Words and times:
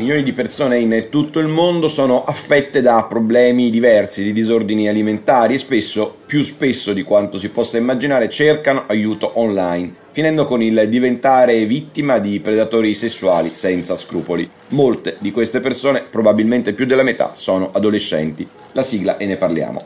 Milioni 0.00 0.22
di 0.22 0.32
persone 0.32 0.78
in 0.78 1.08
tutto 1.10 1.40
il 1.40 1.46
mondo 1.46 1.86
sono 1.88 2.24
affette 2.24 2.80
da 2.80 3.04
problemi 3.06 3.68
diversi, 3.68 4.22
di 4.22 4.32
disordini 4.32 4.88
alimentari 4.88 5.52
e 5.52 5.58
spesso, 5.58 6.16
più 6.24 6.40
spesso 6.40 6.94
di 6.94 7.02
quanto 7.02 7.36
si 7.36 7.50
possa 7.50 7.76
immaginare, 7.76 8.30
cercano 8.30 8.84
aiuto 8.86 9.38
online, 9.38 9.92
finendo 10.12 10.46
con 10.46 10.62
il 10.62 10.88
diventare 10.88 11.66
vittima 11.66 12.18
di 12.18 12.40
predatori 12.40 12.94
sessuali 12.94 13.50
senza 13.52 13.94
scrupoli. 13.94 14.48
Molte 14.68 15.18
di 15.20 15.32
queste 15.32 15.60
persone, 15.60 16.02
probabilmente 16.08 16.72
più 16.72 16.86
della 16.86 17.02
metà, 17.02 17.32
sono 17.34 17.68
adolescenti. 17.70 18.48
La 18.72 18.82
sigla 18.82 19.18
e 19.18 19.26
ne 19.26 19.36
parliamo. 19.36 19.84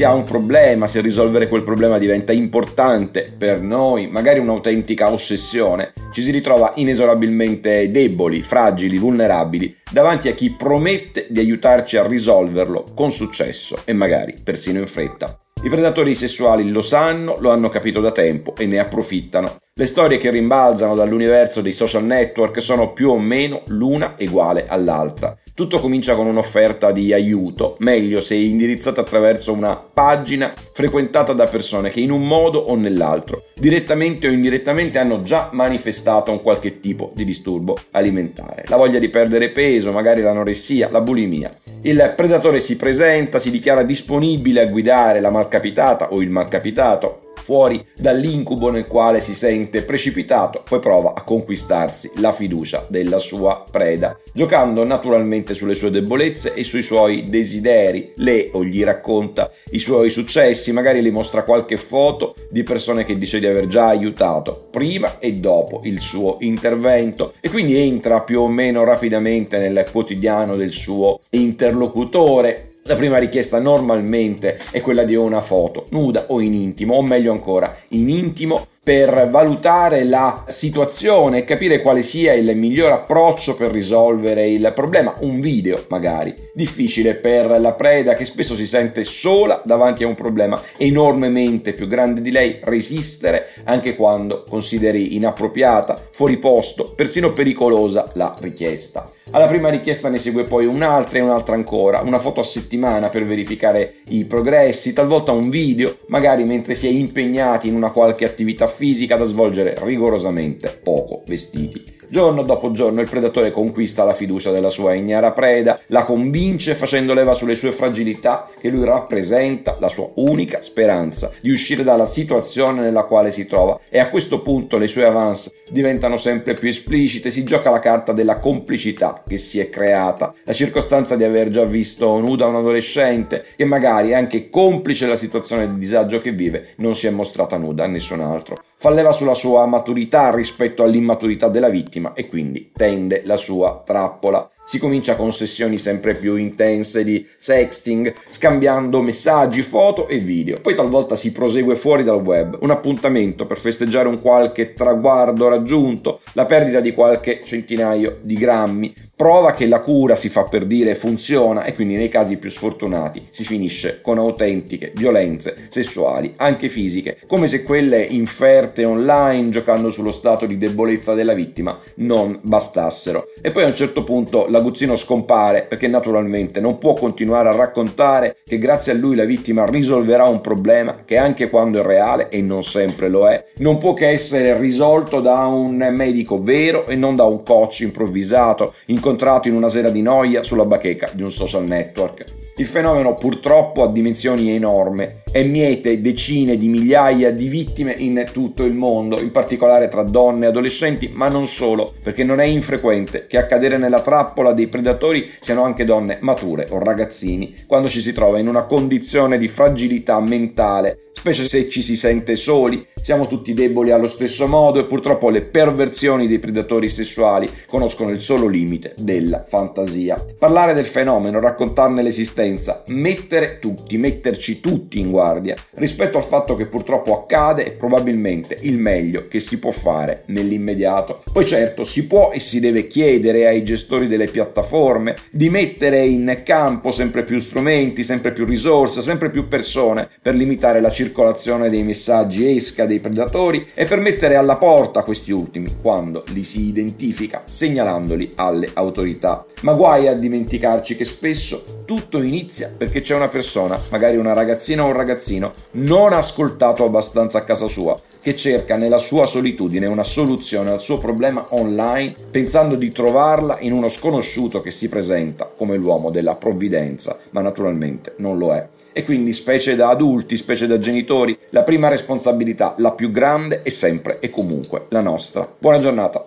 Si 0.00 0.06
ha 0.06 0.14
un 0.14 0.24
problema, 0.24 0.86
se 0.86 1.02
risolvere 1.02 1.46
quel 1.46 1.62
problema 1.62 1.98
diventa 1.98 2.32
importante 2.32 3.30
per 3.36 3.60
noi, 3.60 4.06
magari 4.06 4.38
un'autentica 4.38 5.12
ossessione, 5.12 5.92
ci 6.10 6.22
si 6.22 6.30
ritrova 6.30 6.72
inesorabilmente 6.76 7.90
deboli, 7.90 8.40
fragili, 8.40 8.96
vulnerabili 8.96 9.76
davanti 9.92 10.28
a 10.28 10.32
chi 10.32 10.52
promette 10.52 11.26
di 11.28 11.38
aiutarci 11.38 11.98
a 11.98 12.06
risolverlo 12.06 12.86
con 12.94 13.12
successo 13.12 13.82
e 13.84 13.92
magari 13.92 14.36
persino 14.42 14.78
in 14.78 14.86
fretta. 14.86 15.38
I 15.62 15.68
predatori 15.68 16.14
sessuali 16.14 16.70
lo 16.70 16.80
sanno, 16.80 17.36
lo 17.38 17.50
hanno 17.50 17.68
capito 17.68 18.00
da 18.00 18.10
tempo 18.10 18.54
e 18.56 18.64
ne 18.64 18.78
approfittano. 18.78 19.58
Le 19.74 19.84
storie 19.84 20.16
che 20.16 20.30
rimbalzano 20.30 20.94
dall'universo 20.94 21.60
dei 21.60 21.72
social 21.72 22.04
network 22.04 22.62
sono 22.62 22.94
più 22.94 23.10
o 23.10 23.18
meno 23.18 23.64
l'una 23.66 24.14
uguale 24.18 24.64
all'altra. 24.66 25.36
Tutto 25.60 25.78
comincia 25.78 26.14
con 26.14 26.26
un'offerta 26.26 26.90
di 26.90 27.12
aiuto, 27.12 27.76
meglio 27.80 28.22
se 28.22 28.34
indirizzata 28.34 29.02
attraverso 29.02 29.52
una 29.52 29.76
pagina 29.76 30.54
frequentata 30.72 31.34
da 31.34 31.46
persone 31.48 31.90
che 31.90 32.00
in 32.00 32.10
un 32.10 32.26
modo 32.26 32.58
o 32.60 32.74
nell'altro, 32.76 33.42
direttamente 33.56 34.26
o 34.26 34.30
indirettamente, 34.30 34.96
hanno 34.96 35.20
già 35.20 35.50
manifestato 35.52 36.32
un 36.32 36.40
qualche 36.40 36.80
tipo 36.80 37.12
di 37.14 37.26
disturbo 37.26 37.76
alimentare. 37.90 38.64
La 38.68 38.76
voglia 38.76 38.98
di 38.98 39.10
perdere 39.10 39.50
peso, 39.50 39.92
magari 39.92 40.22
l'anoressia, 40.22 40.88
la 40.90 41.02
bulimia. 41.02 41.54
Il 41.82 42.14
predatore 42.16 42.58
si 42.58 42.76
presenta, 42.76 43.38
si 43.38 43.50
dichiara 43.50 43.82
disponibile 43.82 44.62
a 44.62 44.66
guidare 44.66 45.20
la 45.20 45.30
malcapitata 45.30 46.10
o 46.14 46.22
il 46.22 46.30
malcapitato 46.30 47.19
fuori 47.42 47.84
dall'incubo 47.96 48.70
nel 48.70 48.86
quale 48.86 49.20
si 49.20 49.34
sente 49.34 49.82
precipitato, 49.82 50.62
poi 50.68 50.78
prova 50.78 51.14
a 51.14 51.22
conquistarsi 51.22 52.12
la 52.16 52.32
fiducia 52.32 52.86
della 52.88 53.18
sua 53.18 53.64
preda, 53.70 54.18
giocando 54.32 54.84
naturalmente 54.84 55.54
sulle 55.54 55.74
sue 55.74 55.90
debolezze 55.90 56.54
e 56.54 56.64
sui 56.64 56.82
suoi 56.82 57.28
desideri. 57.28 58.12
Le 58.16 58.50
o 58.52 58.64
gli 58.64 58.82
racconta 58.84 59.50
i 59.70 59.78
suoi 59.78 60.10
successi, 60.10 60.72
magari 60.72 61.00
le 61.00 61.10
mostra 61.10 61.44
qualche 61.44 61.76
foto 61.76 62.34
di 62.50 62.62
persone 62.62 63.04
che 63.04 63.18
dice 63.18 63.38
di 63.40 63.46
aver 63.46 63.66
già 63.66 63.88
aiutato 63.88 64.68
prima 64.70 65.18
e 65.18 65.32
dopo 65.34 65.80
il 65.84 66.00
suo 66.00 66.36
intervento 66.40 67.34
e 67.40 67.50
quindi 67.50 67.76
entra 67.76 68.22
più 68.22 68.40
o 68.40 68.48
meno 68.48 68.84
rapidamente 68.84 69.58
nel 69.58 69.86
quotidiano 69.90 70.56
del 70.56 70.72
suo 70.72 71.20
interlocutore 71.30 72.69
la 72.90 72.96
prima 72.96 73.18
richiesta 73.18 73.60
normalmente 73.60 74.58
è 74.72 74.80
quella 74.80 75.04
di 75.04 75.14
una 75.14 75.40
foto, 75.40 75.86
nuda 75.90 76.24
o 76.26 76.40
in 76.40 76.54
intimo, 76.54 76.96
o 76.96 77.02
meglio 77.02 77.30
ancora, 77.30 77.72
in 77.90 78.08
intimo 78.08 78.66
per 78.82 79.28
valutare 79.30 80.02
la 80.02 80.46
situazione 80.48 81.38
e 81.38 81.44
capire 81.44 81.82
quale 81.82 82.02
sia 82.02 82.32
il 82.32 82.56
miglior 82.56 82.90
approccio 82.90 83.54
per 83.54 83.70
risolvere 83.70 84.48
il 84.48 84.72
problema, 84.74 85.14
un 85.20 85.38
video 85.38 85.84
magari, 85.88 86.34
difficile 86.52 87.14
per 87.14 87.60
la 87.60 87.74
preda 87.74 88.14
che 88.14 88.24
spesso 88.24 88.56
si 88.56 88.66
sente 88.66 89.04
sola 89.04 89.62
davanti 89.64 90.02
a 90.02 90.08
un 90.08 90.16
problema 90.16 90.60
enormemente 90.76 91.74
più 91.74 91.86
grande 91.86 92.20
di 92.20 92.32
lei, 92.32 92.58
resistere 92.60 93.50
anche 93.64 93.94
quando 93.94 94.42
consideri 94.48 95.14
inappropriata, 95.14 96.08
fuori 96.10 96.38
posto, 96.38 96.92
persino 96.96 97.32
pericolosa 97.32 98.10
la 98.14 98.34
richiesta. 98.40 99.12
Alla 99.32 99.46
prima 99.46 99.68
richiesta 99.68 100.08
ne 100.08 100.18
segue 100.18 100.42
poi 100.42 100.66
un'altra 100.66 101.18
e 101.18 101.22
un'altra 101.22 101.54
ancora, 101.54 102.00
una 102.00 102.18
foto 102.18 102.40
a 102.40 102.44
settimana 102.44 103.10
per 103.10 103.24
verificare 103.24 103.98
i 104.08 104.24
progressi, 104.24 104.92
talvolta 104.92 105.30
un 105.30 105.50
video, 105.50 105.98
magari 106.08 106.42
mentre 106.42 106.74
si 106.74 106.88
è 106.88 106.90
impegnati 106.90 107.68
in 107.68 107.76
una 107.76 107.92
qualche 107.92 108.24
attività 108.24 108.66
fisica 108.66 109.14
da 109.14 109.22
svolgere 109.22 109.76
rigorosamente 109.82 110.80
poco 110.82 111.22
vestiti. 111.26 111.98
Giorno 112.08 112.42
dopo 112.42 112.72
giorno 112.72 113.02
il 113.02 113.08
predatore 113.08 113.52
conquista 113.52 114.02
la 114.02 114.14
fiducia 114.14 114.50
della 114.50 114.68
sua 114.68 114.94
ignara 114.94 115.30
preda, 115.30 115.78
la 115.86 116.02
convince 116.02 116.74
facendo 116.74 117.14
leva 117.14 117.34
sulle 117.34 117.54
sue 117.54 117.70
fragilità 117.70 118.50
che 118.60 118.68
lui 118.68 118.84
rappresenta 118.84 119.76
la 119.78 119.88
sua 119.88 120.10
unica 120.16 120.60
speranza 120.60 121.30
di 121.40 121.52
uscire 121.52 121.84
dalla 121.84 122.06
situazione 122.06 122.80
nella 122.80 123.04
quale 123.04 123.30
si 123.30 123.46
trova 123.46 123.78
e 123.88 124.00
a 124.00 124.08
questo 124.08 124.42
punto 124.42 124.76
le 124.76 124.88
sue 124.88 125.04
avance 125.04 125.52
diventano 125.70 126.16
sempre 126.16 126.54
più 126.54 126.68
esplicite, 126.68 127.30
si 127.30 127.44
gioca 127.44 127.70
la 127.70 127.78
carta 127.78 128.10
della 128.10 128.40
complicità 128.40 129.19
che 129.26 129.36
si 129.36 129.60
è 129.60 129.68
creata, 129.68 130.34
la 130.44 130.52
circostanza 130.52 131.16
di 131.16 131.24
aver 131.24 131.50
già 131.50 131.64
visto 131.64 132.18
nuda 132.18 132.46
un 132.46 132.56
adolescente 132.56 133.44
che 133.56 133.64
magari 133.64 134.14
anche 134.14 134.50
complice 134.50 135.04
della 135.04 135.16
situazione 135.16 135.70
di 135.70 135.78
disagio 135.78 136.20
che 136.20 136.32
vive 136.32 136.74
non 136.76 136.94
si 136.94 137.06
è 137.06 137.10
mostrata 137.10 137.56
nuda 137.56 137.84
a 137.84 137.88
nessun 137.88 138.20
altro. 138.20 138.56
Fa 138.76 138.90
leva 138.90 139.12
sulla 139.12 139.34
sua 139.34 139.66
maturità 139.66 140.34
rispetto 140.34 140.82
all'immaturità 140.82 141.48
della 141.48 141.68
vittima 141.68 142.14
e 142.14 142.28
quindi 142.28 142.70
tende 142.74 143.22
la 143.24 143.36
sua 143.36 143.82
trappola. 143.84 144.50
Si 144.70 144.78
comincia 144.78 145.16
con 145.16 145.32
sessioni 145.32 145.78
sempre 145.78 146.14
più 146.14 146.36
intense 146.36 147.02
di 147.02 147.26
sexting, 147.38 148.14
scambiando 148.28 149.02
messaggi, 149.02 149.62
foto 149.62 150.06
e 150.06 150.18
video. 150.18 150.60
Poi 150.60 150.76
talvolta 150.76 151.16
si 151.16 151.32
prosegue 151.32 151.74
fuori 151.74 152.04
dal 152.04 152.22
web, 152.22 152.56
un 152.60 152.70
appuntamento 152.70 153.46
per 153.46 153.58
festeggiare 153.58 154.06
un 154.06 154.20
qualche 154.20 154.72
traguardo 154.72 155.48
raggiunto, 155.48 156.20
la 156.34 156.46
perdita 156.46 156.78
di 156.78 156.94
qualche 156.94 157.40
centinaio 157.42 158.18
di 158.22 158.36
grammi, 158.36 158.94
prova 159.20 159.52
che 159.52 159.66
la 159.66 159.80
cura 159.80 160.14
si 160.14 160.30
fa 160.30 160.44
per 160.44 160.64
dire 160.64 160.94
funziona 160.94 161.64
e 161.64 161.74
quindi 161.74 161.94
nei 161.94 162.08
casi 162.08 162.38
più 162.38 162.48
sfortunati 162.48 163.26
si 163.28 163.44
finisce 163.44 164.00
con 164.00 164.16
autentiche 164.16 164.92
violenze 164.94 165.66
sessuali, 165.68 166.32
anche 166.36 166.70
fisiche, 166.70 167.18
come 167.26 167.46
se 167.46 167.62
quelle 167.62 168.00
inferte 168.00 168.86
online 168.86 169.50
giocando 169.50 169.90
sullo 169.90 170.10
stato 170.10 170.46
di 170.46 170.56
debolezza 170.56 171.12
della 171.12 171.34
vittima 171.34 171.78
non 171.96 172.38
bastassero. 172.40 173.26
E 173.42 173.50
poi 173.50 173.64
a 173.64 173.66
un 173.66 173.74
certo 173.74 174.04
punto 174.04 174.46
l'aguzzino 174.60 174.94
scompare 174.94 175.66
perché 175.68 175.88
naturalmente 175.88 176.60
non 176.60 176.78
può 176.78 176.94
continuare 176.94 177.48
a 177.48 177.56
raccontare 177.56 178.36
che 178.46 178.58
grazie 178.58 178.92
a 178.92 178.94
lui 178.94 179.16
la 179.16 179.24
vittima 179.24 179.66
risolverà 179.66 180.24
un 180.24 180.40
problema 180.40 181.02
che 181.04 181.16
anche 181.16 181.50
quando 181.50 181.80
è 181.80 181.82
reale 181.82 182.28
e 182.28 182.40
non 182.42 182.62
sempre 182.62 183.08
lo 183.08 183.28
è, 183.28 183.44
non 183.56 183.78
può 183.78 183.92
che 183.92 184.08
essere 184.08 184.56
risolto 184.56 185.20
da 185.20 185.46
un 185.46 185.76
medico 185.92 186.40
vero 186.40 186.86
e 186.86 186.94
non 186.94 187.16
da 187.16 187.24
un 187.24 187.42
coach 187.42 187.80
improvvisato, 187.80 188.74
in 188.86 189.00
incontrato 189.00 189.48
in 189.48 189.54
una 189.54 189.70
sera 189.70 189.88
di 189.88 190.02
noia 190.02 190.42
sulla 190.42 190.66
bacheca 190.66 191.10
di 191.14 191.22
un 191.22 191.32
social 191.32 191.64
network. 191.64 192.24
Il 192.56 192.66
fenomeno 192.66 193.14
purtroppo 193.14 193.82
ha 193.82 193.90
dimensioni 193.90 194.50
enorme 194.50 195.22
e 195.32 195.44
miete 195.44 196.02
decine 196.02 196.58
di 196.58 196.68
migliaia 196.68 197.32
di 197.32 197.48
vittime 197.48 197.94
in 197.96 198.22
tutto 198.30 198.64
il 198.64 198.74
mondo, 198.74 199.18
in 199.18 199.30
particolare 199.30 199.88
tra 199.88 200.02
donne 200.02 200.44
e 200.44 200.48
adolescenti, 200.48 201.08
ma 201.10 201.28
non 201.28 201.46
solo, 201.46 201.94
perché 202.02 202.22
non 202.22 202.38
è 202.38 202.44
infrequente 202.44 203.26
che 203.26 203.38
a 203.38 203.46
cadere 203.46 203.78
nella 203.78 204.02
trappola 204.02 204.49
dei 204.52 204.68
predatori 204.68 205.30
siano 205.40 205.64
anche 205.64 205.84
donne 205.84 206.18
mature 206.20 206.66
o 206.70 206.78
ragazzini, 206.78 207.54
quando 207.66 207.88
ci 207.88 208.00
si 208.00 208.12
trova 208.12 208.38
in 208.38 208.48
una 208.48 208.64
condizione 208.64 209.38
di 209.38 209.48
fragilità 209.48 210.20
mentale 210.20 211.10
specie 211.20 211.44
se 211.44 211.68
ci 211.68 211.82
si 211.82 211.96
sente 211.96 212.34
soli, 212.34 212.86
siamo 212.94 213.26
tutti 213.26 213.52
deboli 213.52 213.90
allo 213.90 214.08
stesso 214.08 214.46
modo 214.46 214.78
e 214.78 214.84
purtroppo 214.84 215.28
le 215.28 215.42
perversioni 215.42 216.26
dei 216.26 216.38
predatori 216.38 216.88
sessuali 216.88 217.46
conoscono 217.66 218.08
il 218.08 218.22
solo 218.22 218.46
limite 218.46 218.94
della 218.96 219.44
fantasia. 219.46 220.16
Parlare 220.38 220.72
del 220.72 220.86
fenomeno, 220.86 221.38
raccontarne 221.38 222.02
l'esistenza, 222.02 222.84
mettere 222.86 223.58
tutti, 223.58 223.98
metterci 223.98 224.60
tutti 224.60 224.98
in 224.98 225.10
guardia 225.10 225.56
rispetto 225.74 226.16
al 226.16 226.24
fatto 226.24 226.56
che 226.56 226.64
purtroppo 226.64 227.20
accade 227.20 227.66
e 227.66 227.70
probabilmente 227.72 228.56
il 228.62 228.78
meglio 228.78 229.28
che 229.28 229.40
si 229.40 229.58
può 229.58 229.72
fare 229.72 230.22
nell'immediato. 230.28 231.22
Poi 231.30 231.44
certo 231.44 231.84
si 231.84 232.06
può 232.06 232.30
e 232.30 232.40
si 232.40 232.60
deve 232.60 232.86
chiedere 232.86 233.46
ai 233.46 233.62
gestori 233.62 234.06
delle 234.06 234.29
piattaforme 234.30 235.16
di 235.30 235.50
mettere 235.50 236.04
in 236.04 236.42
campo 236.44 236.92
sempre 236.92 237.24
più 237.24 237.38
strumenti, 237.38 238.02
sempre 238.02 238.32
più 238.32 238.44
risorse, 238.44 239.00
sempre 239.00 239.30
più 239.30 239.48
persone 239.48 240.08
per 240.22 240.34
limitare 240.34 240.80
la 240.80 240.90
circolazione 240.90 241.70
dei 241.70 241.82
messaggi 241.82 242.54
esca 242.56 242.86
dei 242.86 242.98
predatori 242.98 243.66
e 243.74 243.84
per 243.84 243.98
mettere 243.98 244.36
alla 244.36 244.56
porta 244.56 245.02
questi 245.02 245.32
ultimi 245.32 245.76
quando 245.80 246.24
li 246.28 246.44
si 246.44 246.66
identifica 246.66 247.42
segnalandoli 247.44 248.32
alle 248.36 248.70
autorità. 248.74 249.44
Ma 249.62 249.72
guai 249.74 250.08
a 250.08 250.14
dimenticarci 250.14 250.96
che 250.96 251.04
spesso 251.04 251.82
tutto 251.84 252.22
inizia 252.22 252.72
perché 252.74 253.00
c'è 253.00 253.14
una 253.14 253.28
persona, 253.28 253.80
magari 253.90 254.16
una 254.16 254.32
ragazzina 254.32 254.84
o 254.84 254.86
un 254.86 254.92
ragazzino, 254.92 255.52
non 255.72 256.12
ascoltato 256.12 256.84
abbastanza 256.84 257.38
a 257.38 257.44
casa 257.44 257.66
sua, 257.66 257.98
che 258.20 258.36
cerca 258.36 258.76
nella 258.76 258.98
sua 258.98 259.26
solitudine 259.26 259.86
una 259.86 260.04
soluzione 260.04 260.70
al 260.70 260.80
suo 260.80 260.98
problema 260.98 261.44
online 261.50 262.14
pensando 262.30 262.74
di 262.74 262.90
trovarla 262.90 263.58
in 263.60 263.72
uno 263.72 263.88
sconosciuto 263.88 264.60
che 264.60 264.70
si 264.70 264.88
presenta 264.88 265.50
come 265.54 265.76
l'uomo 265.76 266.10
della 266.10 266.34
provvidenza, 266.34 267.18
ma 267.30 267.40
naturalmente 267.40 268.14
non 268.18 268.38
lo 268.38 268.54
è. 268.54 268.66
E 268.92 269.04
quindi, 269.04 269.32
specie 269.32 269.76
da 269.76 269.88
adulti, 269.88 270.36
specie 270.36 270.66
da 270.66 270.78
genitori, 270.78 271.38
la 271.50 271.62
prima 271.62 271.88
responsabilità, 271.88 272.74
la 272.78 272.92
più 272.92 273.12
grande, 273.12 273.62
è 273.62 273.68
sempre 273.68 274.18
e 274.18 274.30
comunque 274.30 274.86
la 274.88 275.00
nostra. 275.00 275.48
Buona 275.58 275.78
giornata! 275.78 276.26